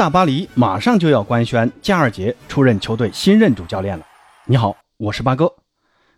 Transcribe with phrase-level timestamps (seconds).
[0.00, 4.06] 大巴黎马上就要官宣加尔杰出任球队新任主教练了。
[4.46, 5.52] 你好，我是八哥。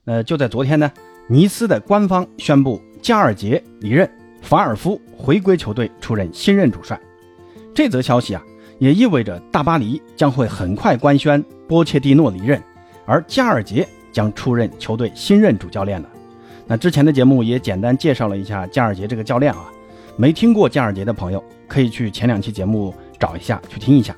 [0.04, 0.88] 呃，就在昨天呢，
[1.26, 4.08] 尼斯的官方宣布加尔杰离任，
[4.40, 6.96] 法尔夫回归球队出任新任主帅。
[7.74, 8.42] 这则消息啊，
[8.78, 12.62] 也意味着大巴黎将会很快官宣波切蒂诺离任，
[13.04, 16.08] 而加尔杰将出任球队新任主教练了。
[16.68, 19.64] 那之前的节目也简单介绍了一下加尔杰这个教练啊，
[20.16, 22.94] 没听过加尔杰的朋友可以去前两期节目。
[23.22, 24.12] 找一下去听一下。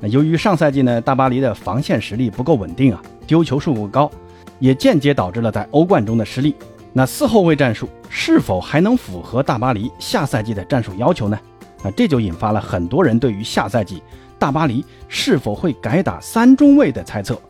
[0.00, 4.10] 那由于上赛季呢，大巴黎的防线实力不够稳定啊，丢球数过高，
[4.58, 6.56] 也间接导致了在欧冠中的失利。
[6.92, 11.38] 那四后卫战术是否还能符合大巴黎下赛季的战术要求呢？
[11.84, 14.02] 那这就引发了很多人对于下赛季
[14.36, 17.40] 大巴黎是否会改打三中卫的猜测。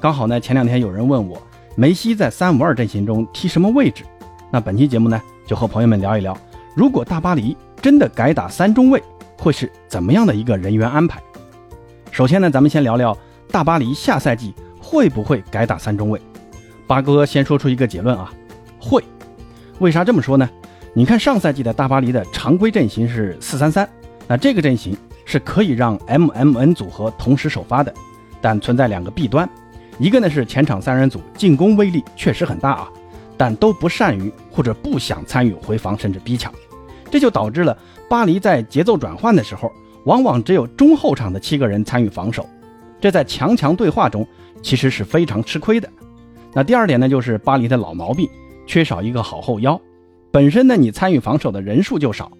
[0.00, 1.42] 刚好呢，前两天有人问我，
[1.74, 4.04] 梅西在三五二阵型中踢什么位置？
[4.52, 6.36] 那本期节目呢，就和朋友们聊一聊，
[6.76, 9.02] 如果大巴黎真的改打三中卫。
[9.42, 11.20] 会是怎么样的一个人员安排？
[12.12, 13.16] 首先呢，咱们先聊聊
[13.50, 16.20] 大巴黎下赛季会不会改打三中卫。
[16.86, 18.32] 八哥先说出一个结论啊，
[18.78, 19.02] 会。
[19.80, 20.48] 为啥这么说呢？
[20.94, 23.88] 你看上赛季的大巴黎的常规阵型是四三三，
[24.28, 27.92] 那这个阵型是可以让 M M N 组合同时首发的，
[28.40, 29.48] 但存在两个弊端，
[29.98, 32.88] 一个呢是前场三人组进攻威力确实很大啊，
[33.36, 36.52] 但都不善于或者不想参与回防甚至逼抢。
[37.12, 37.76] 这就导致了
[38.08, 39.70] 巴黎在节奏转换的时候，
[40.06, 42.48] 往往只有中后场的七个人参与防守，
[42.98, 44.26] 这在强强对话中
[44.62, 45.86] 其实是非常吃亏的。
[46.54, 48.26] 那第二点呢，就是巴黎的老毛病，
[48.66, 49.78] 缺少一个好后腰。
[50.30, 52.32] 本身呢，你参与防守的人数就少，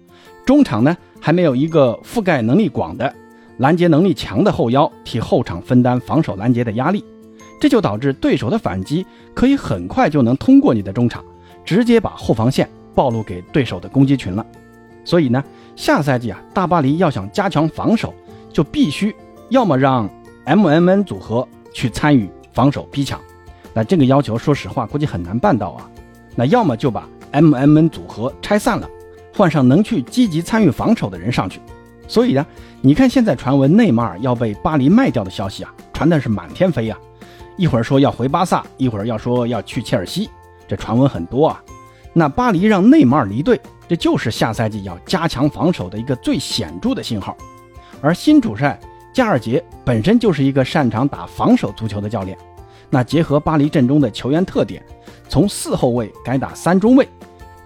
[0.43, 3.13] 中场呢还没有一个覆盖能力广的、
[3.57, 7.05] 拦截能力强的后腰替后场分担防守拦截的压力，
[7.61, 11.23] 这就导致对手的反击可以很快就能通过你的中场，
[11.63, 14.43] 直接把后防线暴露给对手的攻击群了。
[15.05, 15.43] 所以呢，
[15.75, 18.13] 下赛季啊，大巴黎要想加强防守，
[18.51, 19.15] 就必须
[19.49, 20.09] 要么让
[20.45, 23.19] M M N 组合去参与防守逼抢，
[23.73, 25.89] 那这个要求说实话估计很难办到啊。
[26.35, 28.89] 那要么就把 M M N 组合拆散了，
[29.35, 31.59] 换上能去积极参与防守的人上去。
[32.07, 32.45] 所以呢，
[32.81, 36.97] 你看现在传闻内马尔要被巴黎卖掉的消息啊，传的是满天飞呀，
[37.57, 40.29] 一会儿说要回巴萨，一会儿要说要去切尔西，
[40.67, 41.61] 这传闻很多啊。
[42.13, 43.59] 那巴黎让内马尔离队。
[43.87, 47.35] 这就是下赛季要加强防守的一个最显著的信号，
[48.01, 48.79] 而新主帅
[49.13, 52.37] 加尔杰本身就是一个擅长打防守足球的教练，
[52.89, 54.83] 那结合巴黎阵中的球员特点，
[55.27, 57.07] 从四后卫改打三中卫，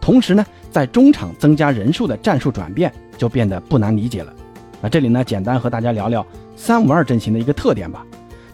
[0.01, 4.33] 同时呢在中场增加人数的战术转变就变得不难理解了。
[4.81, 8.05] 那这里呢简单和大家聊聊三五二阵型的一个特点吧。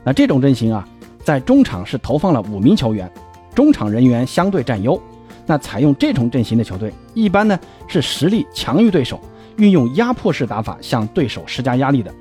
[0.03, 0.87] 那这种阵型啊，
[1.23, 3.09] 在中场是投放了五名球员，
[3.55, 5.01] 中场人员相对占优。
[5.45, 9.19] 那采用这种阵型的球队，一般呢是实力强于对手，
[9.57, 12.13] 运用压迫式打法向对手施加压力的。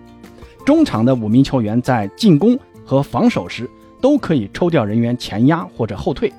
[0.65, 3.69] 中场的五名球员在进攻和防守时
[4.01, 6.33] 都可以抽调人员前压或者后退，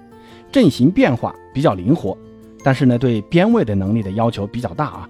[0.52, 2.18] 阵型变化比较灵活。
[2.64, 5.10] 但是呢，对边位的能力的要求比较大啊。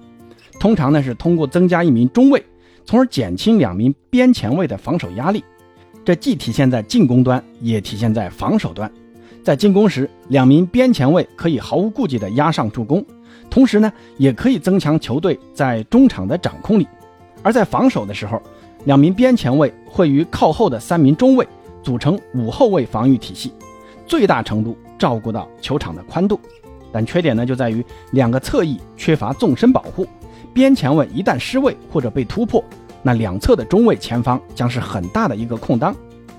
[0.59, 2.43] 通常呢是通过增加一名中卫，
[2.85, 5.43] 从而减轻两名边前卫的防守压力。
[6.05, 8.91] 这既体现在进攻端，也体现在防守端。
[9.43, 13.05] 在进攻时，两名边前卫可以毫无顾忌地压上助攻，
[13.49, 16.85] 同时呢，也可以增强球队在中场的掌控力；
[17.41, 18.41] 而在防守的时候，
[18.85, 21.45] 两名边前卫会与靠后的三名中卫
[21.81, 23.51] 组成五后卫防御体系，
[24.07, 26.39] 最大程度照顾到球场的宽度。
[26.89, 30.07] 但缺点呢，就在于两个侧翼缺乏纵深保护，
[30.53, 32.63] 边前卫一旦失位或者被突破，
[33.01, 35.93] 那两侧的中卫前方将是很大的一个空当，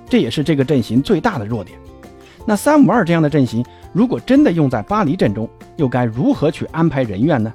[0.09, 1.79] 这也是这个阵型最大的弱点。
[2.47, 7.53] 那三五二这样的阵型，如果真的用在巴黎阵中，又该如何去安排人员呢？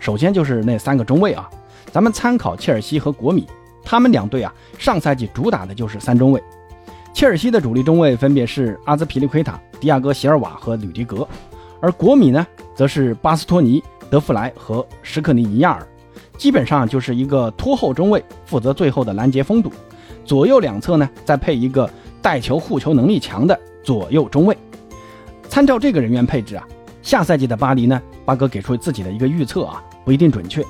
[0.00, 1.48] 首先就是那三个中卫啊，
[1.92, 3.46] 咱们参考切尔西和国米，
[3.84, 6.42] 他们两队啊，上赛季主打的就是三中卫。
[7.14, 11.28] 切尔西的主力中卫分别是阿兹皮利奎塔、迪亚哥席尔瓦和吕迪格，
[11.80, 12.44] 而国米呢，
[12.74, 15.86] 则是巴斯托尼、德弗莱和什克尼尼亚尔，
[16.36, 19.70] 基本上就是一个拖后中卫，负责最后的拦截封堵，
[20.24, 21.88] 左右两侧呢，再配一个
[22.20, 23.56] 带球护球能力强的。
[23.82, 24.56] 左右中卫，
[25.48, 26.66] 参照这个人员配置啊，
[27.02, 30.64] 下赛季的巴黎呢，八哥给出自己的一个预测啊，不一定准确。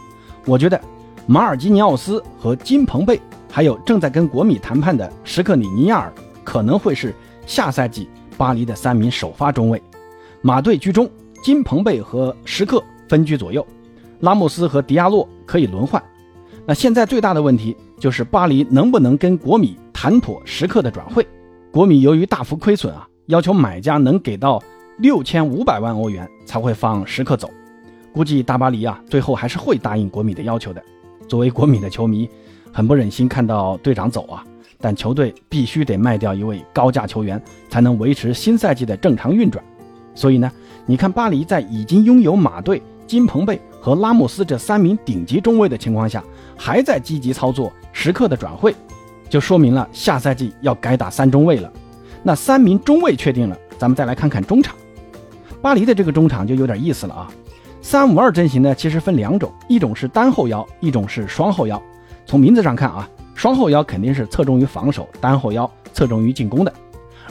[0.46, 0.80] 我觉得
[1.26, 3.20] 马尔基尼奥斯和金彭贝，
[3.50, 6.12] 还有正在跟国米谈判的什克里尼亚尔，
[6.42, 7.14] 可能会是
[7.46, 9.80] 下赛季巴黎的三名首发中卫。
[10.40, 11.08] 马队居中，
[11.42, 13.64] 金彭贝和什克分居左右，
[14.20, 16.02] 拉莫斯和迪亚洛可以轮换。
[16.66, 21.26] 那现在最大的问题就是巴黎能不能跟国米谈妥时刻的转会？
[21.72, 24.62] 国米由于大幅亏损啊，要求买家能给到
[24.98, 27.50] 六千五百万欧元才会放时刻走。
[28.12, 30.84] 估计大巴黎啊，最后还是会答应国米的要求的。
[31.26, 32.28] 作为国米的球迷，
[32.70, 34.44] 很不忍心看到队长走啊，
[34.78, 39.64] 但球队必须得卖掉一位高价球员，才能维持新赛季的正常运转。
[40.14, 40.52] 所以呢，
[40.84, 46.22] 你看巴黎在已经拥有马队、金彭贝和拉莫斯这三名顶级中卫的情况下，
[46.54, 48.74] 还在积极操作时刻的转会，
[49.32, 51.72] 就说明了下赛季要改打三中卫了。
[52.22, 54.76] 那三名中卫确定了，咱们再来看看中场。
[55.62, 57.30] 巴黎的这个中场就有点意思了啊。
[57.80, 61.82] 三五二阵型呢，其实分两种，一种是单后腰，一种是双后腰。
[62.26, 66.70] 从名字上看啊，双后腰肯定是侧重于防守，单后腰侧重于进攻的。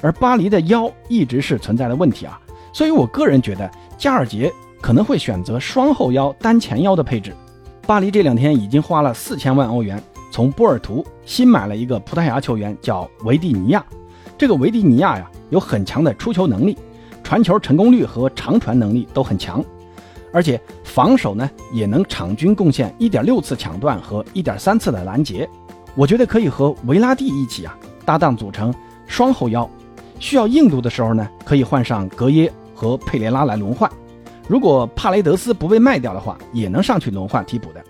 [0.01, 2.41] 而巴黎的腰一直是存在的问题啊，
[2.73, 4.51] 所以我个人觉得加尔杰
[4.81, 7.31] 可能会选择双后腰单前腰的配置。
[7.85, 10.01] 巴黎这两天已经花了四千万欧元，
[10.31, 13.85] 从波尔图新买了一个葡萄牙球员，叫维蒂尼亚。
[14.37, 16.77] 这个维蒂尼亚呀，有很强的出球能力，
[17.21, 19.63] 传球成功率和长传能力都很强。
[20.33, 25.47] 而且防守呢，也能场均贡献一点六次抢断和一点三次的拦截。
[25.93, 28.73] 我觉得可以和维拉蒂一起啊搭档组成
[29.05, 29.69] 双后腰，
[30.17, 33.91] 需要硬度的时候呢，可以换上格耶和佩雷拉来轮换。
[34.47, 37.83] 如果帕雷德斯不被卖掉的话，也能上去轮换替补的。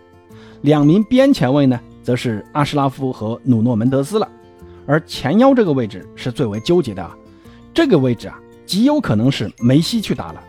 [0.62, 4.28] 两名边前卫呢，则是阿什拉夫和努诺门德斯了。
[4.86, 7.16] 而前腰这个位置是最为纠结的啊，
[7.74, 10.44] 这个位置啊，极有可能是梅西去打了。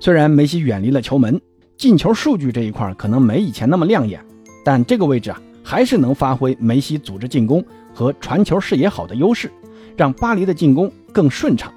[0.00, 1.40] 虽然梅西远离了球门，
[1.76, 4.24] 进球数据这一块可能没以前那么亮眼，
[4.64, 7.64] 但这个位置啊，还是能发挥梅西组织进攻
[7.94, 9.50] 和传球视野好的优势，
[9.96, 11.72] 让巴黎的进攻更顺畅。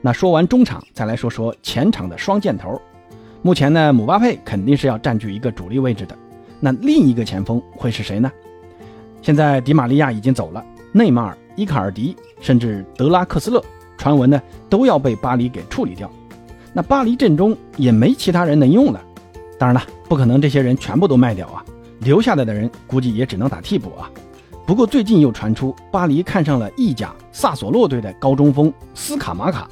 [0.00, 2.80] 那说完中场，再来说说前场的双箭头。
[3.42, 6.16] 目前呢，姆巴佩肯定是要占据一个主力位置的，
[6.60, 8.30] 那另一个前锋会是谁呢？
[9.22, 13.62] 现在迪玛利亚已经走了，内马尔、伊卡尔迪甚至德拉克斯勒，
[13.98, 16.10] 传闻呢都要被巴黎给处理掉。
[16.72, 19.00] 那巴黎阵中也没其他人能用了，
[19.58, 21.64] 当然了，不可能这些人全部都卖掉啊，
[21.98, 24.10] 留下来的人估计也只能打替补啊。
[24.66, 29.68] 不过最近又传出巴黎看上了意甲萨索洛队的高中锋斯卡马卡。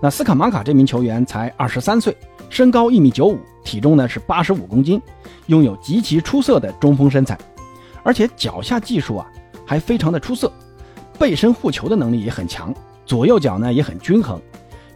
[0.00, 2.14] 那斯卡马卡这名球员才二十三岁，
[2.50, 5.00] 身高一米九五，体重呢是八十五公斤，
[5.46, 7.36] 拥有极其出色的中锋身材，
[8.06, 9.26] 而且脚下技术啊
[9.66, 10.50] 还非常的出色，
[11.18, 12.72] 背身护球的能力也很强，
[13.04, 14.40] 左右脚呢也很均衡。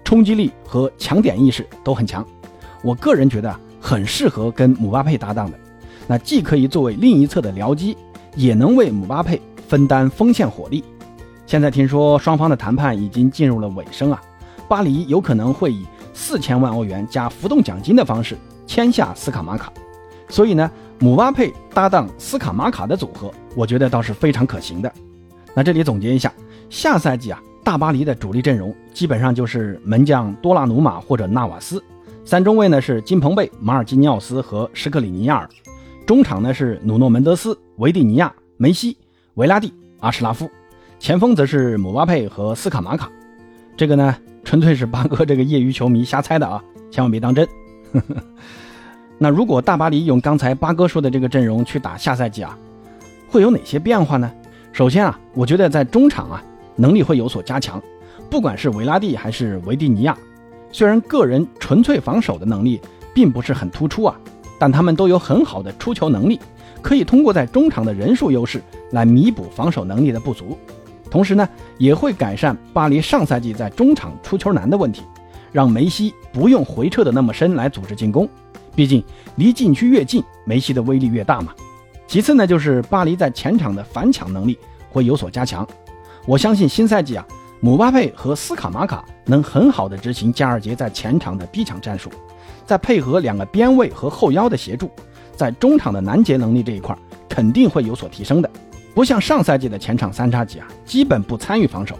[0.04, 2.24] 冲击力和抢点意识都很强，
[2.84, 5.58] 我个人觉得很适合跟姆巴佩搭档的。
[6.06, 7.96] 那既可以作为另一侧的僚机，
[8.36, 10.84] 也能为姆巴佩分担锋线火力。
[11.46, 14.22] 现在听说双方的谈判已经进入了尾声啊，
[14.68, 15.84] 巴黎有可能会以
[16.14, 18.36] 四千万欧元加浮动奖金的方式
[18.68, 19.72] 签下斯卡马卡。
[20.28, 20.70] 所以呢，
[21.02, 24.92] 姆巴佩搭档斯卡马卡的组合，我觉得倒是非常可行的。
[25.54, 26.30] 那这里总结一下，
[26.68, 27.42] 下赛季啊。
[27.62, 31.82] 大巴黎的主力阵容基本上就是门将多拉努马或者纳瓦斯，
[32.24, 35.48] 三中卫呢是金彭贝、马尔基尼奥斯和施克里尼亚尔，
[36.06, 38.96] 中场呢是努诺门德斯、维蒂尼亚、梅西、
[39.34, 40.50] 维拉蒂、阿什拉夫，
[40.98, 43.10] 前锋则是姆巴佩和斯卡马卡。
[43.76, 47.46] 这个呢纯粹是八哥这个业余球迷瞎猜的啊，千万别当真。
[49.22, 52.56] 那如果大巴黎用刚才八哥说的这个阵容去打下赛季啊，
[53.28, 54.32] 会有哪些变化呢？
[54.72, 56.42] 首先啊，我觉得在中场啊。
[56.76, 57.82] 能力会有所加强，
[58.30, 60.16] 不管是维拉蒂还是维蒂尼亚，
[60.72, 62.80] 虽然个人纯粹防守的能力
[63.14, 64.16] 并不是很突出啊，
[64.58, 66.40] 但他们都有很好的出球能力，
[66.80, 68.62] 可以通过在中场的人数优势
[68.92, 70.56] 来弥补防守能力的不足。
[71.10, 71.46] 同时呢，
[71.76, 75.02] 也会改善巴黎上赛季在中场出球难的问题，
[75.52, 78.26] 让梅西不用回撤的那么深来组织进攻。
[78.74, 79.02] 毕竟
[79.36, 81.52] 离禁区越近，梅西的威力越大嘛。
[82.06, 84.58] 其次呢，就是巴黎在前场的反抢能力
[84.90, 85.66] 会有所加强。
[86.26, 87.26] 我相信新赛季啊，
[87.60, 92.10] 姆巴佩和斯卡马卡能很好的执行加尔杰在前场的逼抢战术，
[92.66, 94.90] 再配合两个边卫和后腰的协助，
[95.36, 96.96] 在中场的拦截能力这一块
[97.28, 98.50] 肯定会有所提升的。
[98.94, 101.96] 不像上赛季的前场三叉戟啊，基本不参与防守。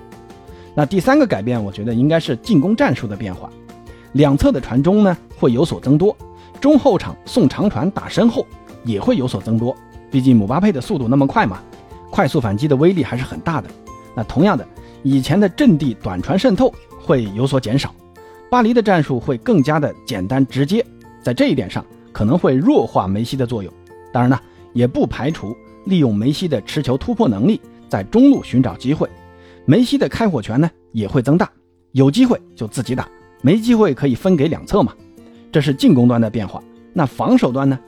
[0.75, 3.49] 那第三个改变，我觉得应该是进攻战术的变化，
[4.13, 6.17] 两侧的传中呢会有所增多，
[6.61, 8.47] 中后场送长传打身后
[8.85, 9.75] 也会有所增多。
[10.11, 11.61] 毕竟姆巴佩的速度那么快嘛，
[12.11, 13.71] 快速反击的威力还是很大的。
[14.15, 14.67] 那同样的，
[15.03, 17.95] 以前的阵地短传渗透会有所减少，
[18.51, 20.85] 巴黎的战术会更加的简单直接，
[21.23, 23.73] 在这一点上可能会弱化梅西的作用。
[24.13, 24.39] 当然呢，
[24.73, 29.09] 也不排除利用梅西的持球突破能力，在中路寻找机会，
[29.65, 31.49] 梅西的开火权呢也会增大，
[31.93, 33.09] 有机会就自己打，
[33.43, 34.93] 没机会可以分给两侧嘛。
[35.53, 36.63] 这是进攻端的变化。
[36.93, 37.79] 那防守端呢？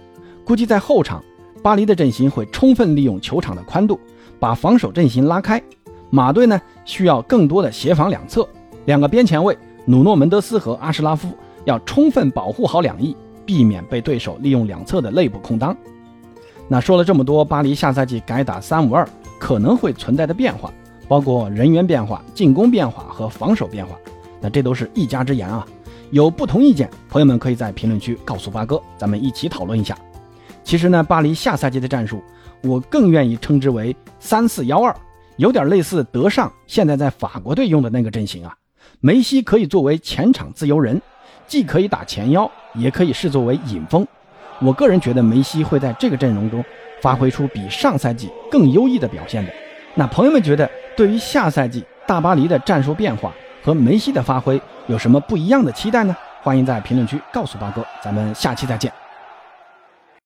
[0.45, 1.23] 估计在后场，
[1.63, 3.99] 巴黎的阵型会充分利用球场的宽度，
[4.39, 5.63] 把防守阵型拉开。
[6.11, 8.47] 马队呢需要更多的协防两侧，
[8.85, 11.29] 两个边前卫努诺门德斯和阿什拉夫
[11.65, 13.17] 要充分保护好两翼，
[13.47, 15.77] 避免被对手利用两侧的内部空当。
[16.69, 20.73] 那说了这么多，巴黎下赛季改打三五二可能会存在的变化，
[21.09, 23.97] 包括人员变化、进攻变化和防守变化，
[24.41, 25.67] 那这都是一家之言啊。
[26.13, 29.97] 有不同意见，朋友们可以在评论区告诉八哥，咱们一起讨论一下。
[30.63, 32.23] 其实呢，巴黎下赛季的战术，
[32.63, 34.95] 我更愿意称之为三四幺二，
[35.37, 38.55] 有点类似德尚现在在法国队用的那个阵型啊。
[39.01, 41.01] 梅西可以作为前场自由人，
[41.47, 44.07] 既可以打前腰，也可以视作为引锋。
[44.61, 46.63] 我个人觉得梅西会在这个阵容中
[47.01, 49.53] 发挥出比上赛季更优异的表现的。
[49.95, 56.17] 那朋友们觉得，对于下赛季大巴黎的战术变化和梅西的发挥有什么不一样的期待呢？
[56.43, 58.93] 欢迎在评论区告诉八哥，咱们下期再见。